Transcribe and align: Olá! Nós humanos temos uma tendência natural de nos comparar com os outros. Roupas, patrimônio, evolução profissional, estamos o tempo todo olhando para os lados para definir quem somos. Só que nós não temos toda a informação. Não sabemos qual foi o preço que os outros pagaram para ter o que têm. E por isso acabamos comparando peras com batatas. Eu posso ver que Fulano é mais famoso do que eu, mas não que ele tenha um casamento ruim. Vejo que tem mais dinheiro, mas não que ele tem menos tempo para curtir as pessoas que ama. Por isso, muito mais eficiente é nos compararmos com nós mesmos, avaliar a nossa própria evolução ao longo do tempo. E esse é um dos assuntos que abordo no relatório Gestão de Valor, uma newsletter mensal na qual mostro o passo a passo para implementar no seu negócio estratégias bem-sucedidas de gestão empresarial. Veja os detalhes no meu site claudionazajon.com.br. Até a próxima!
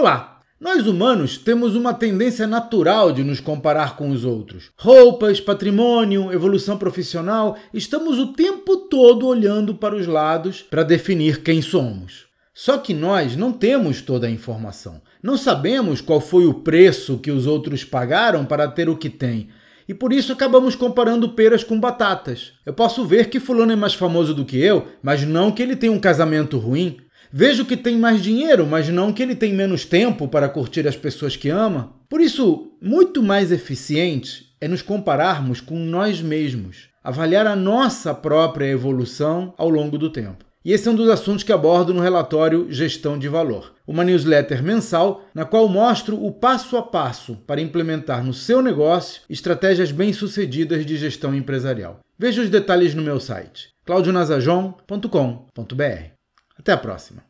Olá! 0.00 0.40
Nós 0.58 0.86
humanos 0.86 1.36
temos 1.36 1.76
uma 1.76 1.92
tendência 1.92 2.46
natural 2.46 3.12
de 3.12 3.22
nos 3.22 3.38
comparar 3.38 3.96
com 3.96 4.08
os 4.08 4.24
outros. 4.24 4.70
Roupas, 4.78 5.42
patrimônio, 5.42 6.32
evolução 6.32 6.78
profissional, 6.78 7.58
estamos 7.74 8.18
o 8.18 8.28
tempo 8.28 8.78
todo 8.78 9.26
olhando 9.26 9.74
para 9.74 9.94
os 9.94 10.06
lados 10.06 10.62
para 10.62 10.84
definir 10.84 11.42
quem 11.42 11.60
somos. 11.60 12.24
Só 12.54 12.78
que 12.78 12.94
nós 12.94 13.36
não 13.36 13.52
temos 13.52 14.00
toda 14.00 14.26
a 14.26 14.30
informação. 14.30 15.02
Não 15.22 15.36
sabemos 15.36 16.00
qual 16.00 16.18
foi 16.18 16.46
o 16.46 16.54
preço 16.54 17.18
que 17.18 17.30
os 17.30 17.46
outros 17.46 17.84
pagaram 17.84 18.46
para 18.46 18.66
ter 18.68 18.88
o 18.88 18.96
que 18.96 19.10
têm. 19.10 19.50
E 19.86 19.92
por 19.92 20.14
isso 20.14 20.32
acabamos 20.32 20.74
comparando 20.74 21.28
peras 21.32 21.62
com 21.62 21.78
batatas. 21.78 22.52
Eu 22.64 22.72
posso 22.72 23.04
ver 23.04 23.28
que 23.28 23.38
Fulano 23.38 23.72
é 23.72 23.76
mais 23.76 23.92
famoso 23.92 24.32
do 24.32 24.46
que 24.46 24.56
eu, 24.56 24.86
mas 25.02 25.26
não 25.26 25.52
que 25.52 25.62
ele 25.62 25.76
tenha 25.76 25.92
um 25.92 26.00
casamento 26.00 26.56
ruim. 26.56 26.96
Vejo 27.32 27.64
que 27.64 27.76
tem 27.76 27.96
mais 27.96 28.22
dinheiro, 28.22 28.66
mas 28.66 28.88
não 28.88 29.12
que 29.12 29.22
ele 29.22 29.36
tem 29.36 29.52
menos 29.52 29.84
tempo 29.84 30.26
para 30.26 30.48
curtir 30.48 30.88
as 30.88 30.96
pessoas 30.96 31.36
que 31.36 31.48
ama. 31.48 31.92
Por 32.08 32.20
isso, 32.20 32.72
muito 32.82 33.22
mais 33.22 33.52
eficiente 33.52 34.52
é 34.60 34.66
nos 34.66 34.82
compararmos 34.82 35.60
com 35.60 35.78
nós 35.78 36.20
mesmos, 36.20 36.88
avaliar 37.04 37.46
a 37.46 37.54
nossa 37.54 38.12
própria 38.12 38.66
evolução 38.66 39.54
ao 39.56 39.70
longo 39.70 39.96
do 39.96 40.10
tempo. 40.10 40.44
E 40.64 40.72
esse 40.72 40.88
é 40.88 40.90
um 40.90 40.94
dos 40.94 41.08
assuntos 41.08 41.42
que 41.42 41.52
abordo 41.52 41.94
no 41.94 42.02
relatório 42.02 42.66
Gestão 42.68 43.18
de 43.18 43.28
Valor, 43.28 43.72
uma 43.86 44.04
newsletter 44.04 44.62
mensal 44.62 45.24
na 45.32 45.46
qual 45.46 45.66
mostro 45.68 46.22
o 46.22 46.32
passo 46.32 46.76
a 46.76 46.82
passo 46.82 47.36
para 47.46 47.62
implementar 47.62 48.22
no 48.22 48.34
seu 48.34 48.60
negócio 48.60 49.22
estratégias 49.30 49.90
bem-sucedidas 49.90 50.84
de 50.84 50.98
gestão 50.98 51.34
empresarial. 51.34 52.00
Veja 52.18 52.42
os 52.42 52.50
detalhes 52.50 52.94
no 52.94 53.02
meu 53.02 53.18
site 53.18 53.70
claudionazajon.com.br. 53.86 56.19
Até 56.60 56.72
a 56.72 56.76
próxima! 56.76 57.29